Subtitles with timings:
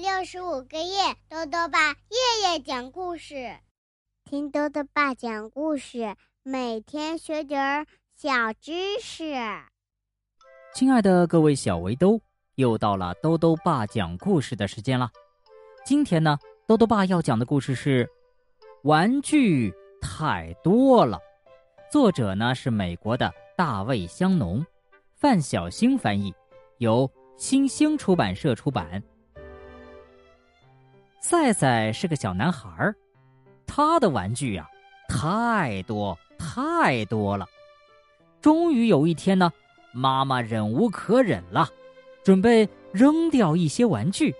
[0.00, 3.58] 六十五个夜，豆豆爸夜夜讲故事，
[4.24, 9.34] 听豆豆爸讲故事，每天学点儿小知识。
[10.74, 12.18] 亲爱的各位小围兜，
[12.54, 15.10] 又到了豆豆爸讲故事的时间了。
[15.84, 18.06] 今天呢，豆豆爸要讲的故事是
[18.84, 19.70] 《玩具
[20.00, 21.18] 太多了》，
[21.92, 24.64] 作者呢是美国的大卫香农，
[25.14, 26.32] 范小星翻译，
[26.78, 29.02] 由新星出版社出版。
[31.30, 32.92] 赛赛是个小男孩儿，
[33.64, 34.68] 他的玩具呀，
[35.08, 37.46] 太多太多了。
[38.40, 39.52] 终于有一天呢，
[39.92, 41.68] 妈妈忍无可忍了，
[42.24, 44.34] 准备扔掉一些玩具。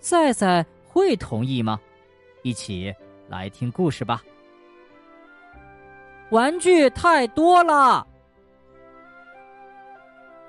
[0.00, 1.78] 赛赛会同意吗？
[2.40, 2.94] 一起
[3.28, 4.22] 来听故事吧。
[6.30, 8.06] 玩具太多了，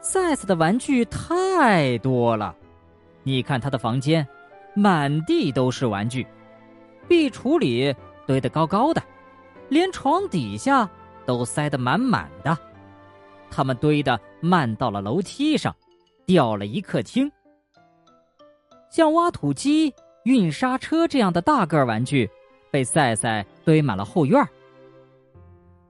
[0.00, 2.54] 赛赛的玩具太多了，
[3.24, 4.24] 你看他的房间。
[4.80, 6.26] 满地都是玩具，
[7.06, 7.94] 壁橱里
[8.26, 9.02] 堆得高高的，
[9.68, 10.88] 连床底下
[11.26, 12.56] 都塞得满满的。
[13.50, 15.76] 他们堆得漫到了楼梯上，
[16.24, 17.30] 掉了一客厅。
[18.90, 22.30] 像挖土机、运沙车这样的大个玩具，
[22.70, 24.42] 被赛赛堆满了后院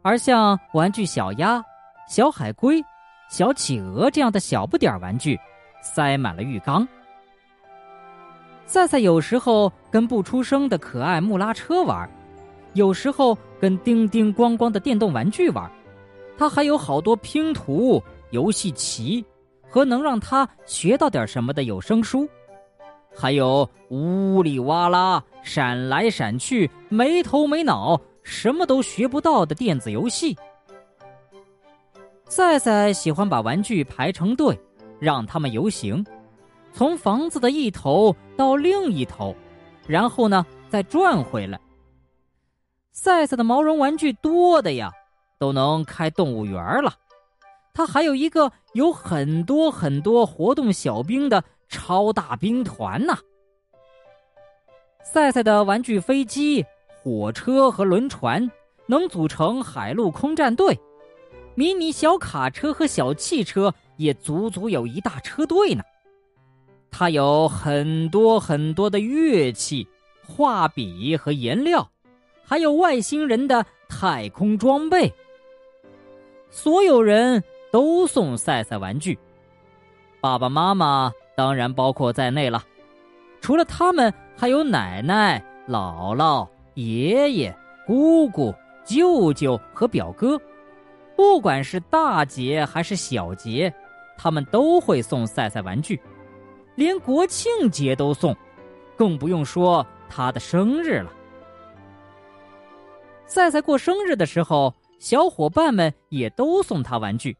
[0.00, 1.62] 而像玩具小鸭、
[2.08, 2.82] 小海龟、
[3.28, 5.38] 小企鹅这样的小不点儿玩具，
[5.82, 6.88] 塞满了浴缸。
[8.68, 12.06] 赛赛有时候跟不出声的可爱木拉车玩，
[12.74, 15.68] 有时候跟叮叮咣咣的电动玩具玩。
[16.36, 19.24] 他还有好多拼图、游戏棋
[19.70, 22.28] 和能让他学到点什么的有声书，
[23.16, 30.36] 还有呜里哇啦、闪来闪去、没头没脑、什么都学不到的电子游戏。
[32.26, 34.60] 赛赛喜欢把玩具排成队，
[35.00, 36.04] 让他们游行。
[36.72, 39.34] 从房子的一头到另一头，
[39.86, 41.58] 然后呢再转回来。
[42.92, 44.92] 赛赛的毛绒玩具多的呀，
[45.38, 46.92] 都能开动物园了。
[47.72, 53.16] 他还有一个有很多很多活动小兵的超大兵团呢。
[55.04, 56.64] 赛赛的玩具飞机、
[57.00, 58.50] 火车和轮船
[58.86, 60.78] 能组成海陆空战队，
[61.54, 65.84] 迷你小卡车和小汽车也足足有一大车队呢。
[66.90, 69.86] 他有很多很多的乐器、
[70.26, 71.88] 画笔和颜料，
[72.44, 75.12] 还有外星人的太空装备。
[76.50, 79.18] 所有人都送赛赛玩具，
[80.20, 82.64] 爸爸妈妈当然包括在内了。
[83.40, 87.56] 除了他们，还有奶奶、姥姥、爷爷、
[87.86, 88.52] 姑姑、
[88.84, 90.40] 舅舅和表哥。
[91.14, 93.72] 不管是大节还是小节，
[94.16, 96.00] 他们都会送赛赛玩具。
[96.78, 98.36] 连国庆节都送，
[98.96, 101.12] 更不用说他的生日了。
[103.26, 107.36] 赛赛过生日的时候，小伙伴们也都送他玩具。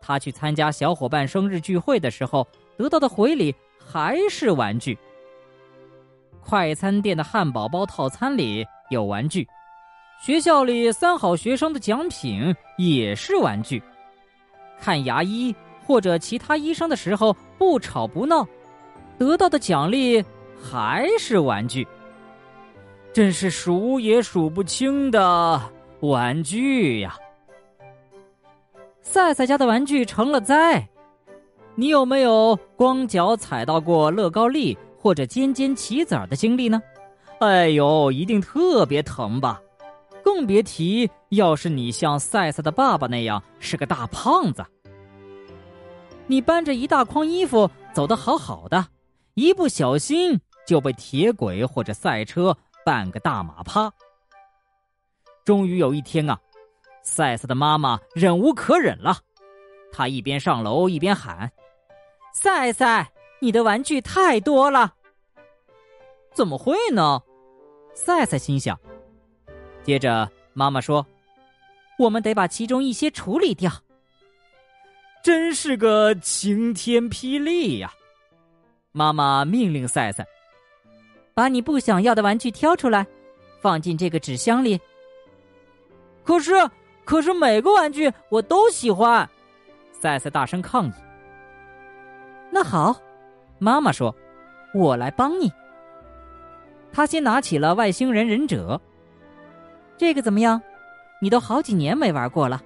[0.00, 2.44] 他去参加小伙伴生日聚会的时候，
[2.76, 4.98] 得到的回礼还是玩具。
[6.40, 9.46] 快餐店的汉堡包套餐里有玩具，
[10.20, 13.80] 学校里三好学生的奖品也是玩具。
[14.80, 15.54] 看牙医
[15.86, 18.44] 或者其他医生的时候，不吵不闹。
[19.18, 20.24] 得到的奖励
[20.60, 21.86] 还是玩具，
[23.12, 25.60] 真是数也数不清的
[26.00, 27.16] 玩具呀！
[29.00, 30.88] 赛赛家的玩具成了灾，
[31.74, 36.82] 你有没有光脚踩到过乐高粒或者尖尖棋子的经历呢？
[37.40, 39.60] 哎呦，一定特别疼吧！
[40.22, 44.64] 更别提要是你像赛赛的爸爸那样是个大胖子，
[46.26, 48.86] 你搬着一大筐衣服走得好好的。
[49.34, 53.92] 一不小心就被铁轨或者赛车绊个大马趴。
[55.44, 56.40] 终于有一天啊，
[57.02, 59.18] 赛赛的妈妈忍无可忍了，
[59.92, 61.50] 她一边上楼一边喊
[62.32, 64.94] ：“赛赛，你的玩具太多了。”
[66.32, 67.22] 怎么会呢？
[67.94, 68.78] 赛赛心想。
[69.82, 71.06] 接着妈妈说
[71.98, 73.70] ：“我们得把其中一些处理掉。”
[75.22, 77.92] 真是个晴天霹雳呀！
[78.96, 80.24] 妈妈命令赛赛
[81.34, 83.04] ：“把你不想要的玩具挑出来，
[83.60, 84.80] 放进这个纸箱里。”
[86.22, 86.52] 可是，
[87.04, 89.28] 可是每个玩具我都喜欢，
[89.90, 90.92] 赛赛大声抗议。
[92.52, 92.96] 那好，
[93.58, 94.14] 妈妈说
[94.72, 95.52] ：“我来帮你。”
[96.92, 98.80] 他先拿起了外星人忍者。
[99.98, 100.62] 这个怎么样？
[101.20, 102.62] 你都好几年没玩过了。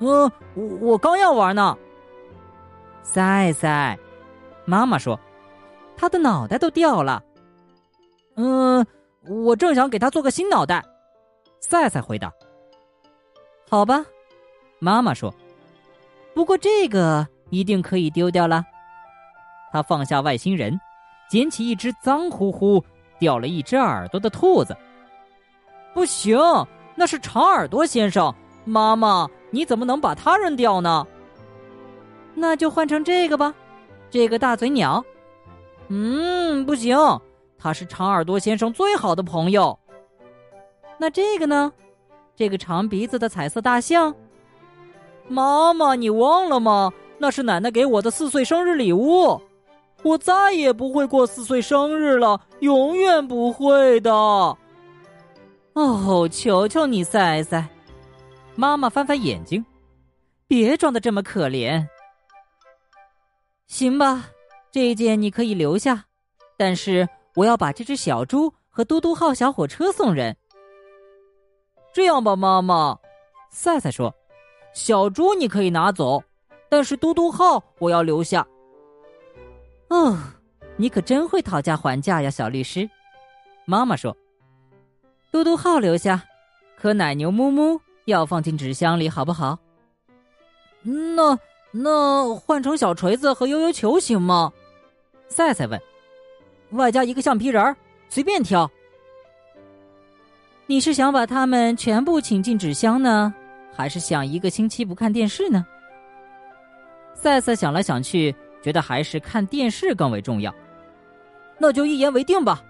[0.00, 1.78] 嗯，我我刚要玩呢。
[3.04, 3.96] 赛赛。
[4.64, 5.18] 妈妈说
[5.96, 7.22] ：“他的脑袋都掉了。
[8.36, 8.84] 嗯，
[9.28, 10.84] 我正想给他做个新脑袋。
[11.60, 12.32] 赛赛回答。
[13.68, 14.04] 好吧，
[14.78, 15.32] 妈妈说。
[16.34, 18.64] 不过这个一定可以丢掉了。
[19.72, 20.78] 他放下外星人，
[21.28, 22.84] 捡起一只脏乎乎、
[23.18, 24.76] 掉了一只耳朵的兔子。
[25.92, 26.38] 不行，
[26.94, 28.34] 那是长耳朵先生。
[28.64, 31.06] 妈妈，你怎么能把它扔掉呢？
[32.34, 33.54] 那就换成这个吧，
[34.14, 35.04] 这个大嘴鸟。
[35.88, 36.96] 嗯，不行，
[37.58, 39.76] 它是长耳朵先生最好的朋友。
[40.98, 41.72] 那这个呢？
[42.36, 44.14] 这个长鼻子的彩色大象。
[45.26, 46.92] 妈妈，你忘了吗？
[47.18, 49.42] 那是奶奶给我的四岁生日礼物。
[50.04, 54.12] 我再也不会过四岁生日了，永远不会的。
[55.72, 57.66] 哦，求求你，赛赛。
[58.54, 59.66] 妈妈翻翻眼睛，
[60.46, 61.84] 别装的这么可怜。
[63.66, 64.30] 行吧，
[64.70, 66.04] 这一件你可以留下，
[66.56, 70.36] 但是我要把这只小猪和嘟嘟号小火车送人。
[71.92, 72.98] 这样吧，妈妈，
[73.50, 74.14] 赛赛说。
[74.74, 76.20] 小猪你可以拿走，
[76.68, 78.44] 但是嘟嘟号我要留下。
[79.88, 80.18] 哦，
[80.76, 82.90] 你可真会讨价还价呀，小律师。
[83.66, 84.16] 妈妈说
[85.30, 86.24] ：“嘟嘟号留下，
[86.76, 89.56] 可奶牛木木要放进纸箱里，好不好？”
[90.82, 91.38] 那
[91.76, 94.52] 那换成小锤子和悠悠球行吗？
[95.26, 95.80] 赛赛问。
[96.70, 97.76] 外加一个橡皮人儿，
[98.08, 98.70] 随便挑。
[100.66, 103.34] 你是想把他们全部请进纸箱呢？
[103.72, 105.66] 还是想一个星期不看电视呢？
[107.12, 108.32] 赛赛想来想去，
[108.62, 110.54] 觉得还是看电视更为重要。
[111.58, 112.62] 那就一言为定吧。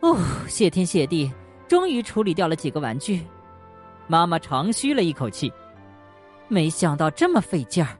[0.00, 0.18] 哦，
[0.48, 1.32] 谢天谢地，
[1.68, 3.24] 终于处理掉了几个玩具。
[4.08, 5.52] 妈妈长吁了一口气，
[6.50, 7.96] 没想到这么费劲儿。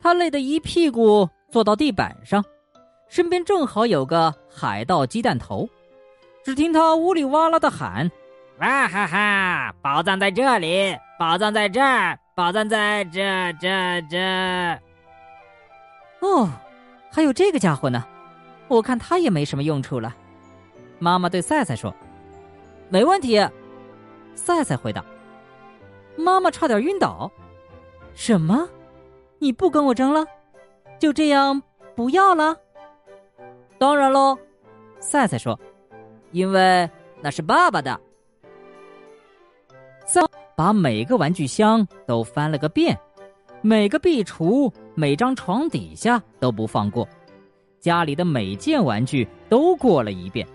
[0.00, 2.44] 他累得一屁股坐到地板上，
[3.08, 5.68] 身边正好有个海盗鸡蛋头。
[6.42, 8.10] 只听他呜里哇啦的喊。
[8.58, 9.74] 哇哈哈！
[9.80, 14.18] 宝藏在这里，宝藏在这儿，宝藏在这这这。
[16.20, 16.48] 哦，
[17.10, 18.04] 还有这个家伙呢，
[18.68, 20.14] 我看他也没什么用处了。
[20.98, 21.92] 妈妈对赛赛说
[22.88, 23.44] ：“没问题。”
[24.34, 25.04] 赛赛回答。
[26.16, 27.30] 妈妈差点晕倒。
[28.14, 28.68] 什么？
[29.38, 30.24] 你不跟我争了？
[30.98, 31.60] 就这样
[31.96, 32.56] 不要了？
[33.78, 34.38] 当然喽，
[35.00, 35.58] 赛赛说
[36.30, 36.88] ：“因为
[37.20, 38.00] 那是爸爸的。”
[40.06, 40.24] 三
[40.54, 42.96] 把每个玩具箱都翻了个遍，
[43.62, 47.08] 每个壁橱、每张床底下都不放过，
[47.80, 50.46] 家里的每件玩具都过了一遍。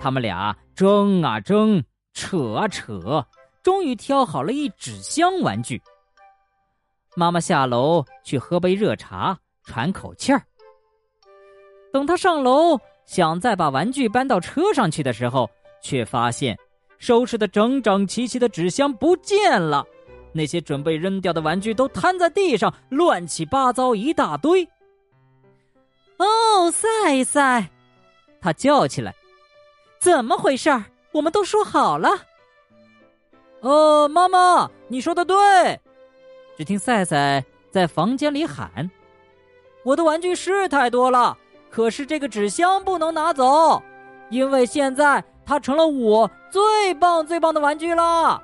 [0.00, 3.26] 他们俩争啊争，扯啊扯，
[3.62, 5.82] 终于挑好了一纸箱玩具。
[7.14, 10.42] 妈妈下楼去喝杯热茶，喘口气儿。
[11.92, 15.48] 等他上楼想再把玩具搬到车上去的时候，
[15.82, 16.58] 却发现。
[16.98, 19.84] 收拾的整整齐齐的纸箱不见了，
[20.32, 24.64] 那些准备扔掉的玩具都摊在地上，乱七八糟一大堆。
[26.18, 27.68] 哦，赛赛，
[28.40, 29.12] 他叫起来
[30.00, 30.84] ：“怎么回事儿？
[31.10, 32.08] 我们都说好了。”
[33.62, 35.36] 哦，妈妈，你说的对。
[36.56, 38.90] 只听赛赛在房间里喊
[39.84, 41.36] ：“我的玩具是太多了，
[41.70, 43.82] 可是这个纸箱不能拿走，
[44.30, 48.40] 因为现在。”它成了我最棒最棒的玩具了。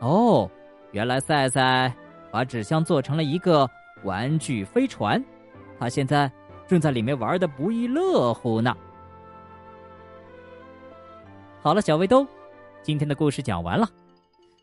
[0.00, 0.50] 哦，
[0.90, 1.94] 原来赛赛
[2.30, 3.68] 把纸箱做成了一个
[4.02, 5.22] 玩具飞船，
[5.78, 6.32] 他现在
[6.66, 8.74] 正在里面玩的不亦乐乎呢。
[11.60, 12.26] 好了，小围兜，
[12.82, 13.86] 今天的故事讲完了。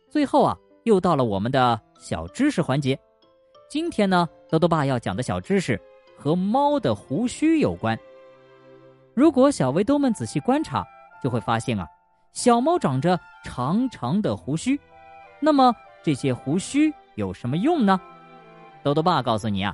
[0.09, 2.97] 最后啊，又到了我们的小知识环节。
[3.69, 5.79] 今天呢，豆豆爸要讲的小知识
[6.17, 7.97] 和猫的胡须有关。
[9.13, 10.85] 如果小围兜们仔细观察。
[11.23, 11.87] 就会发现啊，
[12.33, 14.77] 小猫长着长长的胡须，
[15.39, 15.73] 那么
[16.03, 17.97] 这些胡须有什么用呢？
[18.83, 19.73] 豆豆爸告诉你啊，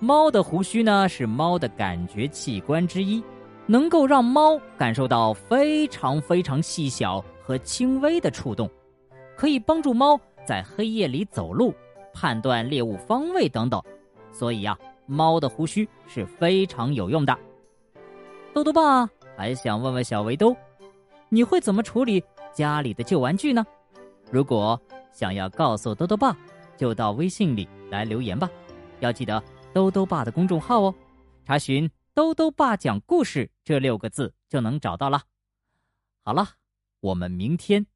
[0.00, 3.22] 猫的胡须呢是猫的感觉器官之一，
[3.66, 8.68] 能够让猫感受到非常非常细小和轻微的触动，
[9.36, 11.74] 可以帮助猫在黑夜里走路、
[12.12, 13.82] 判断猎物方位等等。
[14.32, 17.38] 所以呀，猫的胡须是非常有用的。
[18.52, 20.56] 豆豆爸还想问问小围兜。
[21.28, 23.64] 你会怎么处理家里的旧玩具呢？
[24.32, 24.80] 如果
[25.12, 26.36] 想要告诉兜兜爸，
[26.76, 28.50] 就到微信里来留言吧。
[28.98, 29.40] 要记得
[29.72, 30.94] 兜兜爸的公众号哦，
[31.44, 35.22] 查询“兜兜爸讲故事”这六个字就能找到了。
[36.24, 36.48] 好了，
[36.98, 37.86] 我们明天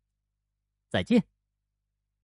[0.89, 1.25] 再见。